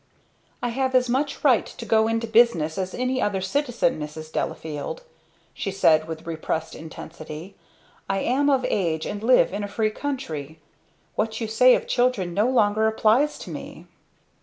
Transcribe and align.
"I 0.63 0.69
have 0.69 0.95
as 0.95 1.09
much 1.09 1.43
right 1.43 1.63
to 1.67 1.85
go 1.85 2.07
into 2.07 2.25
business 2.25 2.79
as 2.79 2.95
any 2.95 3.21
other 3.21 3.39
citizen, 3.39 3.99
Mrs. 3.99 4.31
Delafield," 4.33 5.03
she 5.53 5.69
said 5.69 6.07
with 6.07 6.25
repressed 6.25 6.73
intensity. 6.73 7.53
"I 8.09 8.21
am 8.21 8.49
of 8.49 8.65
age 8.67 9.05
and 9.05 9.21
live 9.21 9.53
in 9.53 9.63
a 9.63 9.67
free 9.67 9.91
country. 9.91 10.57
What 11.13 11.39
you 11.39 11.47
say 11.47 11.75
of 11.75 11.85
children 11.87 12.33
no 12.33 12.49
longer 12.49 12.87
applies 12.87 13.37
to 13.43 13.51
me." 13.51 13.85